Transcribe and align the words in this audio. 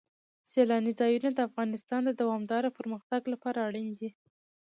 سیلانی 0.51 0.91
ځایونه 0.99 1.29
د 1.33 1.39
افغانستان 1.49 2.01
د 2.05 2.11
دوامداره 2.21 2.69
پرمختګ 2.77 3.21
لپاره 3.33 3.59
اړین 3.67 3.89
دي. 3.99 4.09